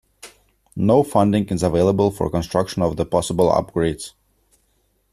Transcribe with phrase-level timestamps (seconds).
[0.75, 4.13] No funding is available for construction of the possible upgrades.